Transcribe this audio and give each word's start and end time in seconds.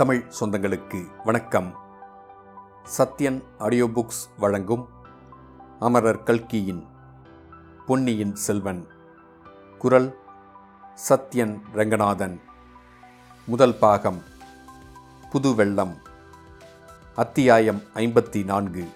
தமிழ் 0.00 0.24
சொந்தங்களுக்கு 0.40 1.06
வணக்கம். 1.24 1.74
Sathyan 2.98 3.42
audio 3.58 3.86
books 3.86 4.38
வழங்கும் 4.38 4.88
அமரர் 5.78 6.22
கல்கியின் 6.22 6.86
பொன்னியின் 7.86 8.34
செல்வன். 8.34 8.86
குரல் 9.78 10.16
சத்யன் 11.08 11.60
ரங்கநாதன். 11.72 12.40
முதல் 13.46 13.74
பாகம் 13.74 14.22
புது 15.30 15.54
வெள்ளம் 15.54 15.96
அத்தியாயம் 17.16 17.82
ஐம்பத்தி 17.94 18.44
நான்கு 18.44 18.88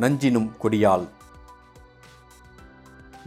நஞ்சினும் 0.00 0.52
கொடியால். 0.62 1.08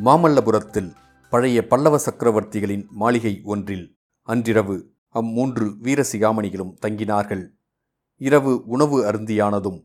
மாமல்லபுரத்தில் 0.05 0.93
பழைய 1.29 1.67
பல்லவ 1.67 1.97
சக்கரவர்த்திகளின் 1.97 2.87
மாளிகை 2.89 3.41
ஒன்றில் 3.43 3.97
அன்றிரவு 4.23 4.94
அம்மூன்று 5.19 5.65
வீரசிகாமணிகளும் 5.85 6.75
தங்கினார்கள். 6.85 7.43
இரவு 8.21 8.53
உணவு 8.65 8.97
அருந்தியானதும் 9.11 9.79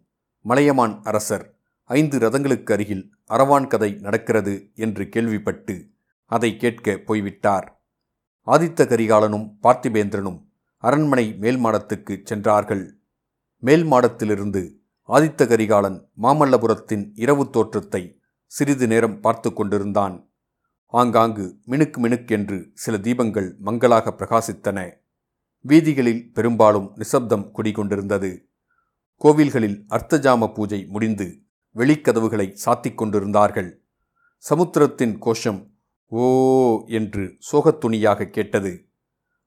மலையமான் 0.44 0.94
அரசர் 1.02 1.46
ஐந்து 1.90 2.18
ரதங்களுக்கு 2.18 2.72
அருகில் 2.72 3.04
அரவான் 3.28 3.66
கதை 3.66 3.90
நடக்கிறது 4.00 4.54
என்று 4.74 5.08
கேள்விப்பட்டு 5.08 5.74
அதை 6.30 6.50
கேட்க 6.56 6.96
போய்விட்டார். 7.06 7.66
ஆதித்த 8.46 8.86
கரிகாலனும் 8.86 9.46
பார்த்திபேந்திரனும் 9.62 10.38
அரண்மனை 10.84 11.24
மேல் 11.34 11.60
மாடத்துக்கு 11.64 12.14
சென்றார்கள். 12.22 12.84
மேல் 13.62 13.84
மாடத்திலிருந்து 13.84 14.62
ஆதித்த 15.08 15.46
கரிகாலன் 15.46 15.98
மாமல்லபுரத்தின் 16.22 17.04
இரவு 17.14 17.44
தோற்றத்தை 17.50 18.02
சிறிது 18.52 18.86
நேரம் 18.86 19.20
பார்த்து 19.20 19.50
கொண்டிருந்தான். 19.52 20.16
ஆங்காங்கு 20.94 21.44
மினுக்கு 21.66 21.98
மினுக்கென்று 21.98 22.58
சில 22.74 22.96
தீபங்கள் 22.98 23.48
மங்களாக 23.58 24.14
பிரகாசித்தன. 24.18 24.78
வீதிகளில் 25.62 26.32
பெரும்பாலும் 26.32 26.92
நிசப்தம் 26.95 27.51
குடிகொண்டிருந்தது. 27.54 28.30
கோவில்களில் 29.21 29.84
அர்த்தஜாம 29.88 30.54
பூஜை 30.54 30.87
முடிந்து 30.88 31.43
வெளிக்கதவுகளை 31.74 32.57
சாத்திக் 32.65 32.95
கொண்டிருந்தார்கள். 32.95 33.82
சமுத்திரத்தின் 34.37 35.18
கோஷம் 35.18 35.71
ஓ 36.07 36.23
என்று 36.87 37.38
சோகத்துணியாக 37.52 38.26
கேட்டது. 38.26 38.88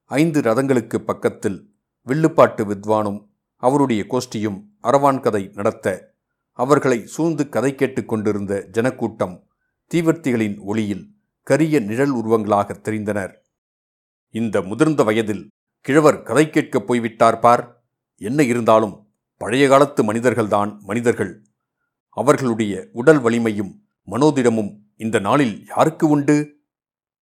ஐந்து 0.06 0.42
ரதங்களுக்கு 0.42 0.98
பக்கத்தில் 0.98 1.76
வில்லுப்பாட்டு 2.08 2.66
வித்வானும் 2.66 3.30
அவருடைய 3.56 4.06
கோஷ்டியும் 4.10 4.60
அரவான் 4.84 5.20
கதை 5.20 5.52
நடத்த 5.54 6.14
அவர்களை 6.52 7.08
சூழ்ந்து 7.08 7.50
கதை 7.50 7.76
கேட்டுக் 7.76 8.08
கொண்டிருந்த 8.08 8.68
ஜனக்கூட்டம் 8.72 9.48
தீவர்த்திகளின் 9.94 10.60
ஒளியில் 10.60 11.16
கரிய 11.44 11.80
நிழல் 11.80 12.16
உருவங்களாக 12.16 12.76
தெரிந்தனர். 12.84 13.34
இந்த 14.30 14.62
முதிர்ந்த 14.62 15.04
வயதில் 15.04 15.52
கிழவர் 15.84 16.24
கதை 16.24 16.50
கேட்கப் 16.50 16.88
போய்விட்டார் 16.88 17.40
பார். 17.40 17.84
என்ன 18.16 18.44
இருந்தாலும் 18.44 19.14
பழைய 19.38 19.68
காலத்து 19.68 20.04
மனிதர்கள்தான் 20.04 20.80
மனிதர்கள். 20.80 21.46
அவர்களுடைய 22.10 22.88
உடல் 22.92 23.20
வலிமையும் 23.20 23.88
மனோதிடமும் 24.08 24.78
இந்த 24.96 25.20
நாளில் 25.20 25.66
யாருக்கு 25.68 26.10
உண்டு? 26.10 26.58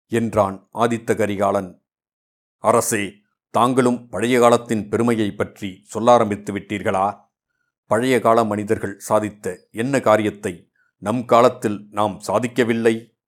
என்றான் 0.06 0.68
ஆதித்த 0.74 1.16
கரிகாலன். 1.16 1.82
அரசே 2.58 3.12
தாங்களும் 3.50 4.08
பழைய 4.08 4.40
காலத்தின் 4.40 4.88
பெருமையை 4.88 5.30
பற்றி 5.30 5.82
சொல்ல 5.84 6.12
ஆரம்பித்து 6.12 6.58
விட்டீர்களா? 6.58 7.20
பழைய 7.86 8.20
கால 8.20 8.44
மனிதர்கள் 8.44 9.00
சாதித்த 9.08 9.56
என்ன 9.70 10.00
காரியத்தை 10.00 10.70
நம் 10.96 11.24
காலத்தில் 11.24 11.86
நாம் 11.90 12.20
சாதிக்கவில்லை? 12.26 13.18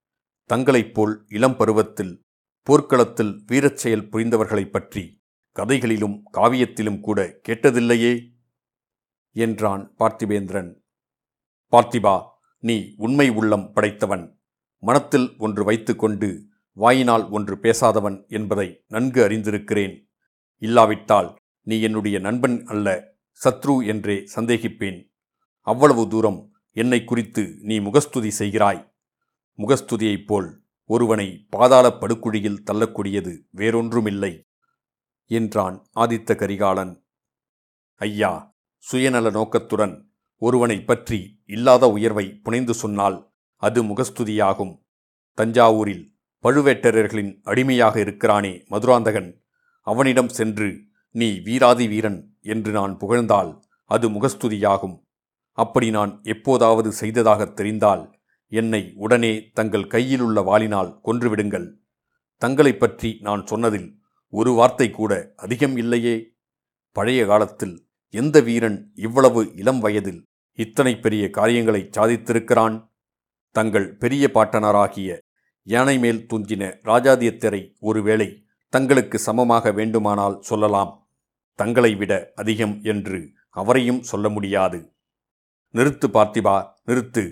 தங்களைப் 0.46 0.94
போல் 0.94 1.24
இளம் 1.28 1.56
பருவத்தில் 1.56 2.24
போர்க்களத்தில் 2.62 3.42
வீரச் 3.46 3.76
செயல் 3.76 4.08
புரிந்தவர்களைப் 4.08 4.70
பற்றி 4.70 5.21
கதைகளிலும் 5.52 6.22
காவியத்திலும் 6.32 7.00
கூட 7.00 7.40
கேட்டதில்லையே? 7.48 8.30
என்றான் 9.32 9.94
பார்த்திபேந்திரன். 9.98 10.70
பார்த்திபா 11.72 12.26
நீ 12.58 12.94
உண்மை 12.96 13.28
உள்ளம் 13.28 13.72
படைத்தவன். 13.72 14.38
மனத்தில் 14.78 15.34
ஒன்று 15.38 15.64
வைத்துக்கொண்டு 15.64 16.46
வாயினால் 16.72 17.28
ஒன்று 17.28 17.54
பேசாதவன் 17.56 18.28
என்பதை 18.28 18.84
நன்கு 18.86 19.28
அறிந்திருக்கிறேன். 19.28 20.10
இல்லாவிட்டால் 20.58 21.36
நீ 21.62 21.80
என்னுடைய 21.80 22.18
நண்பன் 22.18 22.64
அல்ல 22.64 23.14
சத்ரு 23.44 23.86
என்றே 23.86 24.16
சந்தேகிப்பேன். 24.34 25.12
அவ்வளவு 25.60 26.08
தூரம் 26.08 26.52
என்னை 26.72 27.04
குறித்து 27.04 27.56
நீ 27.60 27.78
முகஸ்துதி 27.78 28.30
செய்கிறாய். 28.38 28.94
முகஸ்துதியைப் 29.58 30.26
போல் 30.26 30.64
ஒருவனை 30.84 31.46
பாதாள 31.50 31.88
படுக்குழியில் 31.88 32.62
தள்ளக்கூடியது 32.70 33.32
வேறொன்றுமில்லை. 33.56 34.32
என்றான் 35.32 35.86
ஆதித்த 35.94 36.36
கரிகாலன். 36.36 37.04
ஐயா 37.94 38.56
சுயநல 38.78 39.30
நோக்கத்துடன் 39.30 40.10
ஒருவனை 40.36 40.82
பற்றி 40.82 41.42
இல்லாத 41.46 41.86
உயர்வை 41.86 42.34
புனைந்து 42.34 42.74
சொன்னால் 42.74 43.32
அது 43.56 43.84
முகஸ்துதியாகும். 43.84 44.82
தஞ்சாவூரில் 45.36 46.14
பழுவேட்டரர்களின் 46.42 47.40
அடிமையாக 47.42 48.00
இருக்கிறானே 48.00 48.64
மதுராந்தகன் 48.66 49.42
அவனிடம் 49.80 50.28
சென்று 50.28 50.84
நீ 51.10 51.38
வீராதி 51.38 51.88
வீரன் 51.88 52.36
என்று 52.40 52.72
நான் 52.72 52.96
புகழ்ந்தால் 52.96 53.62
அது 53.84 54.10
முகஸ்துதியாகும். 54.10 55.06
அப்படி 55.52 55.90
நான் 55.90 56.20
எப்போதாவது 56.22 56.92
செய்ததாக 56.92 57.44
தெரிந்தால் 57.44 58.20
என்னை 58.46 58.92
உடனே 58.94 59.50
தங்கள் 59.50 59.86
கையிலுள்ள 59.86 60.40
வாளினால் 60.40 61.00
கொன்றுவிடுங்கள். 61.04 61.72
தங்களைப் 62.38 62.80
பற்றி 62.80 63.18
நான் 63.20 63.46
சொன்னதில் 63.46 64.01
ஒரு 64.32 64.52
வார்த்தை 64.52 64.90
கூட 64.90 65.32
அதிகம் 65.36 65.76
இல்லையே. 65.76 66.34
பழைய 66.92 67.26
காலத்தில் 67.26 67.88
எந்த 68.08 68.40
வீரன் 68.40 68.92
இவ்வளவு 68.94 69.52
இளம் 69.54 69.80
வயதில் 69.80 70.28
இத்தனை 70.52 70.98
பெரிய 70.98 71.30
காரியங்களை 71.30 71.88
சாதித்திருக்கிறான்? 71.96 72.90
தங்கள் 73.50 73.96
பெரிய 73.96 74.30
பாட்டனராகிய 74.34 75.18
யானை 75.62 75.98
மேல் 75.98 76.26
துஞ்சின 76.26 76.78
ராஜாதியத்தரை 76.84 77.74
ஒருவேளை 77.80 78.46
தங்களுக்கு 78.68 79.18
சமமாக 79.18 79.72
வேண்டுமானால் 79.72 80.40
சொல்லலாம். 80.40 81.10
தங்களை 81.54 81.94
விட 81.94 82.32
அதிகம் 82.34 82.80
என்று 82.82 83.30
அவரையும் 83.50 84.02
சொல்ல 84.02 84.28
முடியாது. 84.28 84.94
நிறுத்து 85.74 86.06
பார்த்திபா 86.08 86.56
நிறுத்து. 86.86 87.24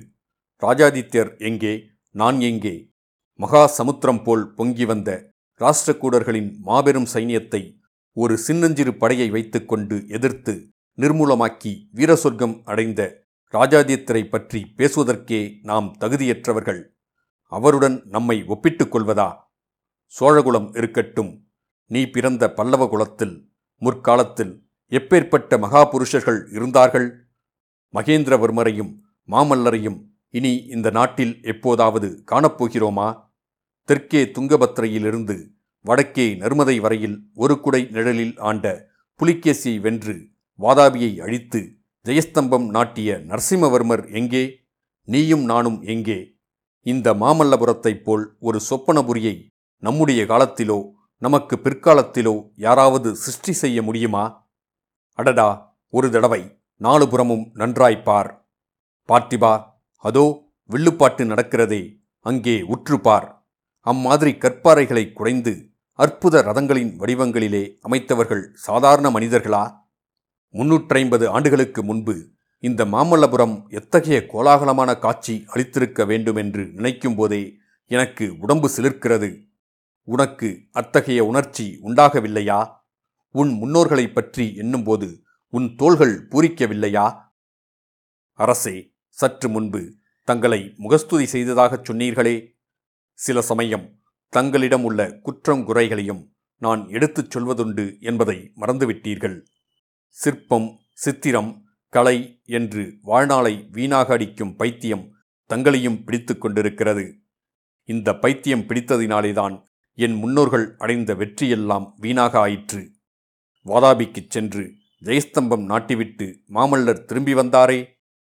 ராஜாதித்யர் 0.63 1.39
எங்கே? 1.39 1.87
நான் 2.11 2.41
எங்கே? 2.41 2.93
மகா 3.35 3.67
சமுத்திரம் 3.67 4.23
போல் 4.23 4.55
பொங்கி 4.55 4.85
வந்த 4.85 5.30
ராஷ்டிரக்கூடர்களின் 5.61 6.57
மாபெரும் 6.59 7.07
சைனியத்தை 7.15 7.81
ஒரு 8.13 8.39
சின்னஞ்சிறு 8.39 8.97
படையை 8.97 9.31
வைத்துக்கொண்டு 9.31 10.05
எதிர்த்து 10.09 10.69
நிர்மூலமாக்கி 10.99 11.73
வீரசொர்க்கம் 11.95 12.63
அடைந்த 12.65 13.29
ராஜாதித்தரை 13.53 14.23
பற்றி 14.25 14.75
பேசுவதற்கே 14.77 15.59
நாம் 15.63 15.97
தகுதியற்றவர்கள். 16.01 16.81
அவருடன் 17.45 18.03
நம்மை 18.07 18.45
ஒப்பிட்டுக் 18.47 18.97
கொள்வதா? 18.97 19.29
சோழகுலம் 20.21 20.77
இருக்கட்டும் 20.77 21.47
நீ 21.87 22.07
பிறந்த 22.07 22.53
பல்லவ 22.53 22.87
குலத்தில் 22.87 23.53
முற்காலத்தில் 23.77 24.67
எப்பேற்பட்ட 24.91 25.59
மகாபுருஷர்கள் 25.59 26.41
இருந்தார்கள்? 26.53 27.09
மகேந்திரவர்மரையும் 27.95 28.93
மாமல்லரையும் 29.29 29.99
இனி 30.31 30.57
இந்த 30.57 30.91
நாட்டில் 30.91 31.43
எப்போதாவது 31.43 32.23
காணப்போகிறோமா? 32.31 33.30
தெற்கே 33.85 34.21
துங்கபத்திரையிலிருந்து 34.25 35.37
வடக்கே 35.81 36.35
நர்மதை 36.35 36.81
வரையில் 36.81 37.31
ஒரு 37.35 37.61
குடை 37.61 37.89
நிழலில் 37.91 38.39
ஆண்ட 38.39 38.67
புலிகேசியை 39.21 39.81
வென்று 39.81 40.15
வாதாபியை 40.59 41.21
அழித்து 41.21 41.61
ஜெயஸ்தம்பம் 42.07 42.67
நாட்டிய 42.67 43.17
நரசிம்மவர்மர் 43.17 44.11
எங்கே? 44.11 44.45
நீயும் 45.05 45.45
நானும் 45.45 45.83
எங்கே? 45.83 46.39
இந்த 46.83 47.15
மாமல்லபுரத்தைப் 47.15 48.05
போல் 48.05 48.37
ஒரு 48.39 48.61
சொப்பனபுரியை 48.71 49.53
நம்முடைய 49.79 50.25
காலத்திலோ 50.25 50.79
நமக்கு 51.19 51.57
பிற்காலத்திலோ 51.57 52.53
யாராவது 52.57 53.17
சிருஷ்டி 53.17 53.53
செய்ய 53.53 53.83
முடியுமா? 53.83 54.49
அடடா 55.15 55.79
ஒரு 55.89 56.11
தடவை 56.11 56.59
நாலு 56.77 57.09
புறமும் 57.09 57.53
நன்றாய்ப்பார் 57.55 58.31
பார்த்திபா 59.09 59.53
அதோ 59.97 60.55
வில்லுப்பாட்டு 60.71 61.25
நடக்கிறதே 61.25 61.83
அங்கே 62.27 62.63
உற்றுப்பார். 62.63 63.40
அம்மாதிரி 63.83 64.31
கற்பாறைகளை 64.31 65.13
குறைந்து 65.13 65.71
அற்புத 65.93 66.43
ரதங்களின் 66.43 66.97
வடிவங்களிலே 66.99 67.79
அமைத்தவர்கள் 67.89 68.49
சாதாரண 68.53 69.11
மனிதர்களா? 69.11 69.73
முன்னூற்றைம்பது 70.53 71.27
ஆண்டுகளுக்கு 71.27 71.85
முன்பு 71.85 72.31
இந்த 72.59 72.85
மாமல்லபுரம் 72.85 73.69
எத்தகைய 73.69 74.27
கோலாகலமான 74.33 74.99
காட்சி 74.99 75.45
அளித்திருக்க 75.55 76.07
வேண்டுமென்று 76.07 76.63
நினைக்கும்போதே 76.63 76.75
நினைக்கும் 76.75 77.15
போதே 77.15 77.57
எனக்கு 77.85 78.37
உடம்பு 78.39 78.71
சிலிர்க்கிறது. 78.77 79.49
உனக்கு 80.03 80.61
அத்தகைய 80.73 81.25
உணர்ச்சி 81.25 81.79
உண்டாகவில்லையா? 81.83 82.69
உன் 83.31 83.63
முன்னோர்களைப் 83.63 84.13
பற்றி 84.13 84.55
எண்ணும்போது 84.55 85.23
உன் 85.51 85.75
தோள்கள் 85.77 86.29
பூரிக்கவில்லையா? 86.29 87.15
அரசே 88.33 88.93
சற்று 89.09 89.49
முன்பு 89.49 89.95
தங்களை 90.25 90.75
முகஸ்துதி 90.77 91.25
செய்ததாகச் 91.25 91.91
சொன்னீர்களே. 91.93 92.59
சில 93.21 93.41
சமயம் 93.41 93.99
தங்களிடம் 94.29 94.85
உள்ள 94.85 95.19
குற்றம் 95.23 95.65
குறைகளையும் 95.65 96.33
நான் 96.57 96.89
எடுத்துச் 96.89 97.37
சொல்வதுண்டு 97.37 98.01
என்பதை 98.01 98.53
மறந்துவிட்டீர்கள். 98.57 99.45
சிற்பம் 100.09 100.79
சித்திரம் 100.93 101.65
கலை 101.89 102.41
என்று 102.45 102.99
வாழ்நாளை 103.03 103.69
வீணாக 103.71 104.13
அடிக்கும் 104.13 104.57
பைத்தியம் 104.57 105.13
தங்களையும் 105.47 106.05
பிடித்து 106.05 106.39
கொண்டிருக்கிறது. 106.39 107.21
இந்த 107.85 108.15
பைத்தியம் 108.15 108.61
பிடித்ததினாலேதான் 108.61 109.63
என் 109.93 110.15
முன்னோர்கள் 110.15 110.75
அடைந்த 110.79 111.15
வெற்றியெல்லாம் 111.15 111.95
வீணாக 111.97 112.39
ஆயிற்று. 112.39 112.91
வாதாபிக்குச் 113.65 114.31
சென்று 114.31 114.73
ஜெயஸ்தம்பம் 115.05 115.67
நாட்டிவிட்டு 115.67 116.35
மாமல்லர் 116.49 117.05
திரும்பி 117.05 117.35
வந்தாரே? 117.35 117.87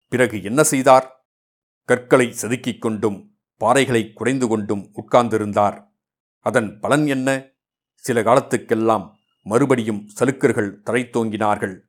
பிறகு 0.08 0.42
என்ன 0.42 0.62
செய்தார்? 0.62 1.28
கற்களை 1.84 2.34
செதுக்கிக் 2.42 2.78
கொண்டும் 2.78 3.29
பாறைகளை 3.60 4.12
குறைந்து 4.12 4.48
கொண்டும் 4.48 4.92
உட்கார்ந்திருந்தார். 4.94 5.84
அதன் 6.40 6.80
பலன் 6.80 7.06
என்ன? 7.06 7.52
சில 7.94 8.22
காலத்துக்கெல்லாம் 8.22 9.10
மறுபடியும் 9.42 10.08
சலுக்கர்கள் 10.20 10.80
தரைத்தோங்கினார்கள். 10.90 11.80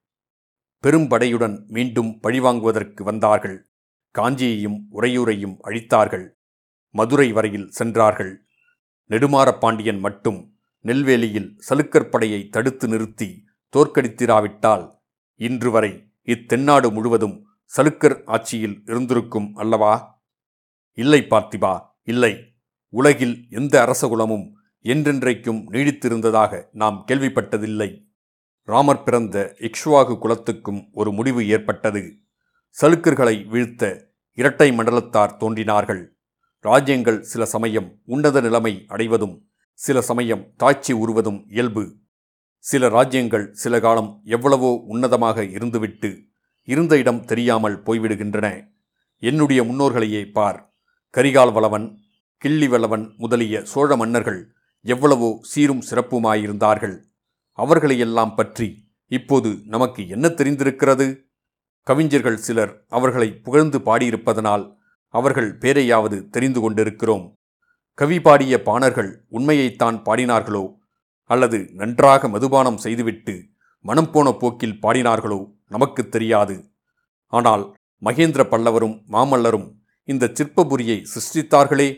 பெரும்படையுடன் 0.84 1.66
மீண்டும் 1.68 2.20
பழிவாங்குவதற்கு 2.24 3.04
வந்தார்கள். 3.04 3.70
காஞ்சியையும் 4.12 4.88
உறையூரையும் 4.94 5.56
அழித்தார்கள். 5.64 6.30
மதுரை 6.90 7.32
வரையில் 7.32 7.70
சென்றார்கள். 7.70 8.46
நெடுமாறப்பாண்டியன் 9.10 10.00
மட்டும் 10.00 10.54
நெல்வேலியில் 10.80 11.62
சலுக்கர் 11.70 12.10
படையை 12.10 12.48
தடுத்து 12.48 12.88
நிறுத்தி 12.88 13.44
தோற்கடித்திராவிட்டால் 13.78 14.92
இன்று 15.36 15.72
வரை 15.72 16.12
இத்தென்னாடு 16.26 16.92
முழுவதும் 16.92 17.48
சலுக்கர் 17.78 18.26
ஆட்சியில் 18.26 18.82
இருந்திருக்கும் 18.86 19.56
அல்லவா? 19.56 20.21
இல்லை 20.94 21.22
பார்த்திபா 21.30 21.80
இல்லை. 22.04 22.34
உலகில் 22.90 23.48
எந்த 23.50 23.74
அரசகுலமும் 23.86 24.46
என்றென்றைக்கும் 24.86 25.62
நீடித்திருந்ததாக 25.72 26.70
நாம் 26.72 27.06
கேள்விப்பட்டதில்லை. 27.08 28.10
ராமர் 28.64 29.04
பிறந்த 29.04 29.56
இக்ஷ்வாகு 29.60 30.18
குலத்துக்கும் 30.18 30.90
ஒரு 30.92 31.12
முடிவு 31.12 31.48
ஏற்பட்டது. 31.48 32.04
சலுக்கர்களை 32.82 33.48
வீழ்த்த 33.48 34.10
இரட்டை 34.34 34.72
மண்டலத்தார் 34.72 35.38
தோன்றினார்கள். 35.38 36.20
ராஜ்யங்கள் 36.60 37.22
சில 37.22 37.46
சமயம் 37.46 38.02
உன்னத 38.06 38.42
நிலைமை 38.42 38.86
அடைவதும் 38.88 39.48
சில 39.74 40.02
சமயம் 40.02 40.54
தாட்சி 40.64 40.94
உருவதும் 40.94 41.46
இயல்பு. 41.50 41.84
சில 42.58 42.90
ராஜ்யங்கள் 42.90 43.54
சில 43.54 43.80
காலம் 43.80 44.22
எவ்வளவோ 44.26 44.84
உன்னதமாக 44.90 45.44
இருந்துவிட்டு 45.44 46.12
இருந்த 46.64 46.98
இடம் 46.98 47.26
தெரியாமல் 47.26 47.84
போய்விடுகின்றன. 47.84 48.48
என்னுடைய 49.18 49.64
முன்னோர்களையே 49.64 50.32
பார். 50.32 50.71
கரிகால் 51.18 51.52
வளவன் 51.52 52.00
கிள்ளி 52.38 52.68
வளவன் 52.68 53.14
முதலிய 53.18 53.64
சோழ 53.64 53.96
மன்னர்கள் 53.96 54.54
எவ்வளவோ 54.82 55.40
சீரும் 55.42 55.82
சிறப்புமாயிருந்தார்கள். 55.90 57.04
அவர்களையெல்லாம் 57.52 58.36
பற்றி 58.36 58.88
இப்போது 59.08 59.60
நமக்கு 59.66 60.08
என்ன 60.08 60.28
தெரிந்திருக்கிறது? 60.28 61.30
கவிஞர்கள் 61.84 62.38
சிலர் 62.38 62.86
அவர்களை 62.88 63.34
புகழ்ந்து 63.34 63.80
பாடியிருப்பதனால் 63.80 64.78
அவர்கள் 65.08 65.58
பேரையாவது 65.58 66.30
தெரிந்து 66.30 66.62
கொண்டிருக்கிறோம். 66.62 67.36
கவி 67.94 68.22
பாடிய 68.22 68.62
பாணர்கள் 68.62 69.26
உண்மையைத்தான் 69.30 69.98
பாடினார்களோ? 70.06 70.76
அல்லது 71.24 71.70
நன்றாக 71.74 72.28
மதுபானம் 72.28 72.78
செய்துவிட்டு 72.78 73.46
மனம் 73.86 74.12
போன 74.12 74.32
போக்கில் 74.32 74.80
பாடினார்களோ? 74.82 75.54
நமக்கு 75.68 76.10
தெரியாது. 76.10 76.72
ஆனால் 77.28 77.76
மகேந்திர 78.02 78.44
பல்லவரும் 78.44 78.98
மாமல்லரும் 79.10 79.81
இந்த 80.12 80.26
சிற்பபுரியை 80.38 80.98
சிருஷ்டித்தார்களே. 81.12 81.90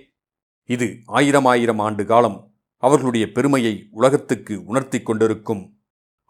இது 0.69 0.87
ஆயிரம் 1.19 1.47
ஆயிரம் 1.53 1.81
ஆண்டு 1.85 2.03
காலம் 2.05 2.37
அவர்களுடைய 2.83 3.25
பெருமையை 3.31 3.73
உலகத்துக்கு 3.91 4.55
உணர்த்தி 4.65 4.99
கொண்டிருக்கும். 5.01 5.63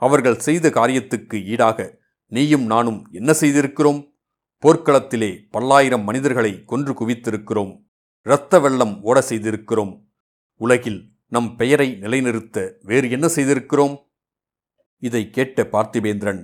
அவர்கள் 0.02 0.44
செய்த 0.48 0.70
காரியத்துக்கு 0.70 1.38
ஈடாக 1.54 1.80
நீயும் 2.32 2.66
நானும் 2.66 3.00
என்ன 3.12 3.32
செய்திருக்கிறோம்? 3.34 4.02
போர்க்களத்திலே 4.64 5.32
பல்லாயிரம் 5.50 6.04
மனிதர்களை 6.04 6.52
கொன்று 6.66 6.94
குவித்திருக்கிறோம். 6.94 7.74
இரத்த 8.26 8.60
வெள்ளம் 8.60 8.96
ஓட 9.02 9.18
செய்திருக்கிறோம். 9.30 9.94
உலகில் 10.62 11.00
நம் 11.28 11.50
பெயரை 11.56 11.88
நிலைநிறுத்த 12.04 12.58
வேறு 12.82 13.08
என்ன 13.10 13.28
செய்திருக்கிறோம்? 13.28 13.96
இதை 15.04 15.24
கேட்ட 15.30 15.64
பார்த்திபேந்திரன் 15.72 16.42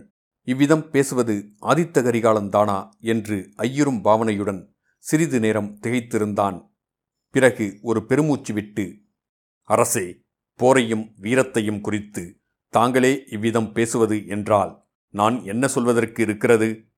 இவ்விதம் 0.48 0.86
பேசுவது 0.94 1.36
ஆதித்த 1.62 2.02
கரிகாலந்தானா 2.02 2.78
என்று 3.12 3.38
ஐயரும் 3.56 4.02
பாவனையுடன் 4.04 4.62
சிறிது 5.00 5.40
நேரம் 5.40 5.80
திகைத்திருந்தான். 5.81 6.72
பிறகு 7.30 7.80
ஒரு 7.81 8.06
பெருமூச்சு 8.06 8.54
விட்டு 8.54 8.86
அரசே 9.63 10.22
போரையும் 10.60 11.06
வீரத்தையும் 11.22 11.81
குறித்து 11.81 12.42
தாங்களே 12.68 13.24
இவ்விதம் 13.31 13.72
பேசுவது 13.74 14.28
என்றால் 14.28 14.72
நான் 15.13 15.44
என்ன 15.44 15.68
சொல்வதற்கு 15.68 16.24
இருக்கிறது? 16.24 16.92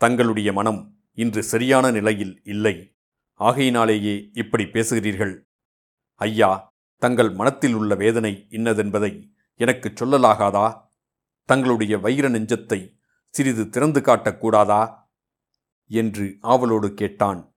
தங்களுடைய 0.00 0.52
மனம் 0.52 0.80
இன்று 1.12 1.42
சரியான 1.42 1.90
நிலையில் 1.90 2.40
இல்லை. 2.44 2.96
ஆகையினாலேயே 3.40 4.30
இப்படி 4.32 4.64
பேசுகிறீர்கள். 4.64 5.34
ஐயா 6.14 6.50
தங்கள் 7.02 7.30
மனத்தில் 7.30 7.74
உள்ள 7.74 7.94
வேதனை 7.94 8.46
இன்னதென்பதை 8.50 9.12
எனக்கு 9.54 9.88
சொல்லலாகாதா? 9.88 10.66
தங்களுடைய 11.48 11.98
வைர 11.98 12.28
நெஞ்சத்தை 12.28 12.80
சிறிது 13.34 13.68
திறந்து 13.68 14.00
காட்டக்கூடாதா? 14.00 14.82
என்று 15.86 16.36
ஆவலோடு 16.40 16.94
கேட்டான். 16.94 17.56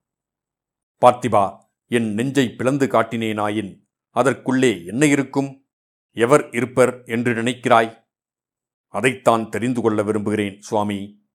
பார்த்திபா 1.00 1.58
என் 1.86 2.14
நெஞ்சை 2.14 2.50
பிளந்து 2.50 2.86
காட்டினேனாயின் 2.86 3.86
அதற்குள்ளே 4.10 4.84
என்ன 4.84 5.06
இருக்கும்? 5.06 5.66
எவர் 6.12 6.50
இருப்பர் 6.50 7.02
என்று 7.04 7.34
நினைக்கிறாய்? 7.34 8.06
அதைத்தான் 8.88 9.48
தெரிந்து 9.48 9.80
கொள்ள 9.80 10.02
விரும்புகிறேன் 10.02 10.60
சுவாமி. 10.60 11.26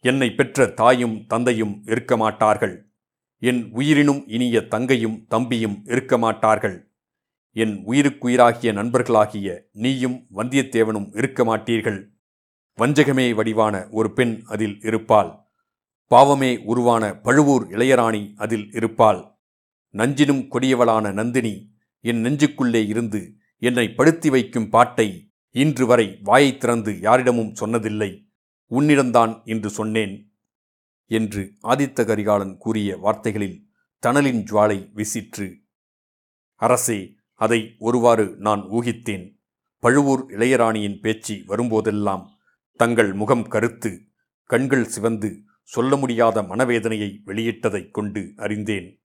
என்னை 0.00 0.30
பெற்ற 0.30 0.66
தாயும் 0.66 1.26
தந்தையும் 1.26 1.82
இருக்க 1.84 2.16
மாட்டார்கள். 2.16 2.90
என் 3.38 3.72
உயிரினும் 3.72 4.28
இனிய 4.28 4.60
தங்கையும் 4.60 5.26
தம்பியும் 5.26 5.84
இருக்க 5.84 6.18
மாட்டார்கள். 6.18 6.92
என் 7.52 7.84
உயிருக்குயிராகிய 7.86 8.72
நண்பர்களாகிய 8.72 9.60
நீயும் 9.72 10.26
வந்தியத்தேவனும் 10.34 11.16
இருக்க 11.16 11.44
மாட்டீர்கள். 11.44 12.08
வஞ்சகமே 12.76 13.34
வடிவான 13.34 13.88
ஒரு 13.90 14.12
பெண் 14.12 14.42
அதில் 14.46 14.78
இருப்பாள். 14.82 15.45
பாவமே 16.06 16.58
உருவான 16.64 17.14
பழுவூர் 17.14 17.68
இளையராணி 17.68 18.32
அதில் 18.36 18.72
இருப்பாள். 18.72 19.34
நஞ்சினும் 19.92 20.48
கொடியவளான 20.50 21.12
நந்தினி 21.12 21.74
என் 22.00 22.22
நெஞ்சுக்குள்ளே 22.22 22.86
இருந்து 22.86 23.36
என்னை 23.58 23.92
படுத்தி 23.92 24.30
வைக்கும் 24.30 24.68
பாட்டை 24.68 25.30
இன்று 25.50 25.86
வரை 25.86 26.18
வாயைத் 26.22 26.60
திறந்து 26.60 27.00
யாரிடமும் 27.00 27.54
சொன்னதில்லை. 27.60 28.24
உன்னிடம்தான் 28.70 29.44
என்று 29.44 29.70
சொன்னேன் 29.70 30.32
என்று 31.06 31.52
ஆதித்த 31.62 32.04
கரிகாலன் 32.04 32.56
கூறிய 32.56 32.96
வார்த்தைகளில் 32.96 33.66
தணலின் 34.06 34.42
ஜுவாலை 34.42 34.90
விசிற்று. 34.94 35.54
அரசே 36.54 37.14
அதை 37.34 37.74
ஒருவாறு 37.78 38.34
நான் 38.38 38.60
ஊகித்தேன். 38.60 39.34
பழுவூர் 39.78 40.26
இளையராணியின் 40.28 41.00
பேச்சு 41.00 41.34
வரும்போதெல்லாம் 41.34 42.24
தங்கள் 42.76 43.12
முகம் 43.12 43.48
கருத்து 43.48 44.06
கண்கள் 44.44 44.84
சிவந்து 44.84 45.45
சொல்ல 45.66 45.96
முடியாத 45.96 46.42
மனவேதனையை 46.42 47.10
வெளியிட்டதைக் 47.26 47.90
கொண்டு 47.90 48.32
அறிந்தேன். 48.36 49.02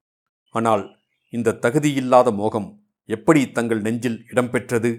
ஆனால் 0.50 0.84
இந்த 1.30 1.58
தகுதியில்லாத 1.62 2.34
மோகம் 2.36 2.84
எப்படி 3.06 3.52
தங்கள் 3.52 3.82
நெஞ்சில் 3.82 4.26
இடம்பெற்றது? 4.32 4.92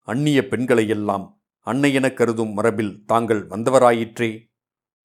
அந்நிய 0.00 0.40
பெண்களையெல்லாம் 0.40 1.26
அன்னையென 1.66 2.14
கருதும் 2.14 2.52
மரபில் 2.52 3.04
தாங்கள் 3.04 3.46
வந்தவராயிற்றே? 3.46 4.30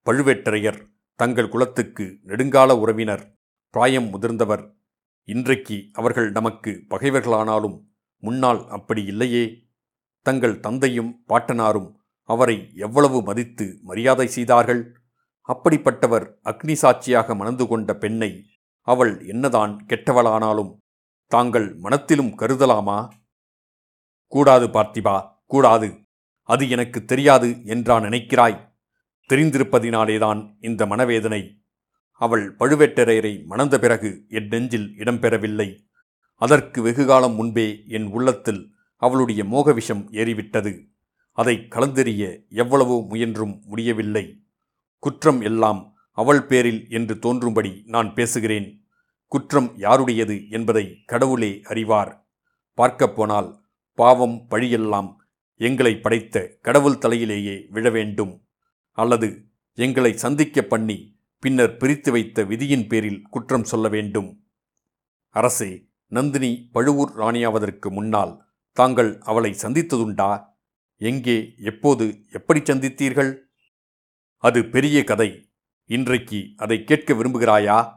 பழுவேட்டரையர் 0.06 0.80
தங்கள் 1.16 1.50
குலத்துக்கு 1.50 2.20
நெடுங்கால 2.26 2.72
உறவினர் 2.80 3.38
பிராயம் 3.70 4.10
முதிர்ந்தவர். 4.14 4.64
இன்றைக்கு 5.24 5.90
அவர்கள் 5.94 6.32
நமக்கு 6.32 6.72
பகைவர்களானாலும் 6.90 7.78
முன்னால் 8.24 8.68
அப்படி 8.68 9.04
இல்லையே? 9.06 9.46
தங்கள் 10.26 10.60
தந்தையும் 10.60 11.24
பாட்டனாரும் 11.30 11.90
அவரை 12.30 12.72
எவ்வளவு 12.76 13.24
மதித்து 13.24 13.80
மரியாதை 13.82 14.28
செய்தார்கள்? 14.28 14.82
அப்படிப்பட்டவர் 15.48 16.34
அக்னி 16.44 16.74
சாட்சியாக 16.74 17.36
மணந்து 17.36 17.68
கொண்ட 17.68 17.94
பெண்ணை 17.96 18.46
அவள் 18.82 19.26
என்னதான் 19.28 19.86
கெட்டவளானாலும் 19.88 20.78
தாங்கள் 21.28 21.76
மனத்திலும் 21.76 22.38
கருதலாமா? 22.38 23.10
கூடாது 24.28 24.68
பார்த்திபா 24.68 25.30
கூடாது. 25.46 26.00
அது 26.44 26.70
எனக்கு 26.70 27.06
தெரியாது 27.06 27.66
என்றா 27.66 27.98
நினைக்கிறாய்? 27.98 28.74
தெரிந்திருப்பதினாலேதான் 29.30 30.56
இந்த 30.60 30.86
மனவேதனை. 30.86 31.62
அவள் 32.12 32.56
பழுவேட்டரையரை 32.56 33.46
மணந்த 33.46 33.80
பிறகு 33.80 34.26
என் 34.30 34.48
நெஞ்சில் 34.48 34.96
இடம்பெறவில்லை 34.98 35.84
அதற்கு 36.36 36.82
வெகுகாலம் 36.82 37.36
முன்பே 37.36 37.84
என் 37.88 38.06
உள்ளத்தில் 38.06 38.74
அவளுடைய 38.96 39.44
மோகவிஷம் 39.44 40.12
ஏறிவிட்டது. 40.12 40.86
அதை 41.32 41.56
கலந்தெறிய 41.70 42.48
எவ்வளவோ 42.50 43.06
முயன்றும் 43.10 43.62
முடியவில்லை. 43.66 44.45
குற்றம் 45.00 45.42
எல்லாம் 45.42 45.96
அவள் 46.12 46.44
பேரில் 46.44 46.86
என்று 46.90 47.20
தோன்றும்படி 47.20 47.84
நான் 47.86 48.14
பேசுகிறேன். 48.14 48.86
குற்றம் 49.28 49.78
யாருடையது 49.78 50.50
என்பதை 50.50 51.04
கடவுளே 51.06 51.62
அறிவார். 51.64 52.28
பார்க்கப்போனால் 52.78 53.60
பாவம் 53.94 54.48
பழியெல்லாம் 54.50 55.16
எங்களை 55.56 55.98
படைத்த 55.98 56.58
கடவுள் 56.62 56.98
தலையிலேயே 56.98 57.68
விழ 57.70 57.90
வேண்டும். 57.90 58.48
அல்லது 58.92 59.46
எங்களை 59.74 60.14
சந்திக்க 60.14 60.62
பண்ணி 60.62 61.18
பின்னர் 61.40 61.78
பிரித்து 61.78 62.12
வைத்த 62.12 62.44
விதியின் 62.44 62.88
பேரில் 62.88 63.22
குற்றம் 63.22 63.64
சொல்ல 63.64 63.88
வேண்டும். 63.88 64.30
அரசே 65.30 65.88
நந்தினி 66.08 66.70
பழுவூர் 66.72 67.14
ராணியாவதற்கு 67.18 67.90
முன்னால் 67.90 68.46
தாங்கள் 68.72 69.20
அவளை 69.20 69.56
சந்தித்ததுண்டா? 69.62 70.46
எங்கே 70.98 71.54
எப்போது 71.58 72.06
எப்படி 72.32 72.60
சந்தித்தீர்கள்? 72.60 73.32
அது 74.46 74.66
பெரிய 74.66 75.04
கதை. 75.04 75.50
இன்றைக்கு 75.86 76.54
அதை 76.58 76.84
கேட்க 76.84 77.14
விரும்புகிறாயா? 77.14 77.92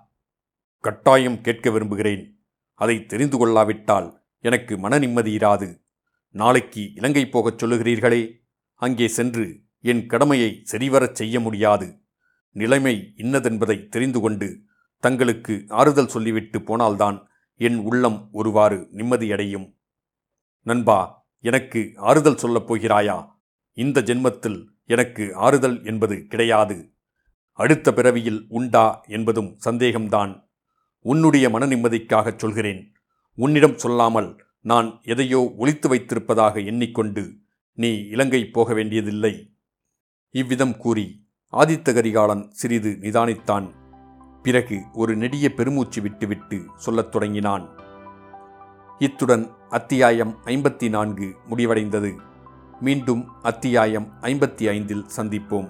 கட்டாயம் 0.78 1.40
கேட்க 1.40 1.70
விரும்புகிறேன். 1.70 2.44
அதை 2.74 3.06
தெரிந்து 3.06 3.38
கொள்ளாவிட்டால் 3.38 4.24
எனக்கு 4.38 4.78
மன 4.78 4.98
நிம்மதி 4.98 5.36
இராது. 5.36 5.84
நாளைக்கு 6.28 6.92
இலங்கை 6.92 7.28
போகச் 7.28 7.64
சொல்லுகிறீர்களே. 7.64 8.32
அங்கே 8.74 9.08
சென்று 9.08 9.60
என் 9.80 10.06
கடமையை 10.06 10.62
சரிவரச் 10.72 11.12
செய்ய 11.12 11.40
முடியாது. 11.40 12.00
நிலைமை 12.50 13.12
இன்னதென்பதை 13.16 13.88
தெரிந்து 13.88 14.20
கொண்டு 14.20 14.62
தங்களுக்கு 14.98 15.64
ஆறுதல் 15.68 16.08
சொல்லிவிட்டு 16.08 16.62
போனால்தான் 16.62 17.28
என் 17.54 17.78
உள்ளம் 17.78 18.28
ஒருவாறு 18.32 18.88
நிம்மதியடையும். 18.92 19.76
நண்பா 20.62 21.28
எனக்கு 21.38 21.92
ஆறுதல் 21.96 22.36
சொல்லப் 22.36 22.74
போகிறாயா? 22.74 23.30
இந்த 23.72 24.00
ஜென்மத்தில் 24.00 24.66
எனக்கு 24.88 25.34
ஆறுதல் 25.34 25.84
என்பது 25.84 26.26
கிடையாது. 26.26 26.92
அடுத்த 27.52 27.92
பிறவியில் 27.92 28.46
உண்டா 28.48 29.04
என்பதும் 29.06 29.58
சந்தேகம்தான். 29.64 30.48
உன்னுடைய 31.00 31.50
மன 31.50 31.66
நிம்மதிக்காகச் 31.66 32.38
சொல்கிறேன். 32.38 32.92
உன்னிடம் 33.36 33.78
சொல்லாமல் 33.78 34.44
நான் 34.60 35.00
எதையோ 35.02 35.54
ஒழித்து 35.56 35.88
வைத்திருப்பதாக 35.88 36.64
எண்ணிக்கொண்டு 36.64 37.34
நீ 37.72 37.94
இலங்கை 37.94 38.46
போக 38.46 38.74
வேண்டியதில்லை. 38.74 39.54
இவ்விதம் 40.30 40.76
கூறி 40.76 41.26
ஆதித்த 41.52 41.94
கரிகாலன் 41.94 42.50
சிறிது 42.50 42.96
நிதானித்தான். 43.00 43.70
பிறகு 44.42 44.80
ஒரு 44.92 45.16
நெடிய 45.16 45.54
பெருமூச்சு 45.54 46.02
விட்டுவிட்டு 46.02 46.62
சொல்லத் 46.74 47.12
தொடங்கினான். 47.12 47.68
இத்துடன் 48.98 49.50
அத்தியாயம் 49.68 50.38
ஐம்பத்தி 50.44 50.88
நான்கு 50.88 51.34
முடிவடைந்தது. 51.50 52.16
மீண்டும் 52.80 53.28
அத்தியாயம் 53.42 54.08
ஐம்பத்தி 54.20 54.68
ஐந்தில் 54.68 55.06
சந்திப்போம். 55.16 55.68